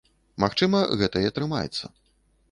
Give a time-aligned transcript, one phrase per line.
[0.43, 1.85] Магчыма, гэта і атрымаецца.